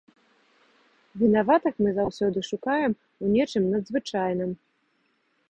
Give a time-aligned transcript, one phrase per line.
[1.23, 4.51] Вінаватых мы заўсёды шукаем у нечым надзвычайным.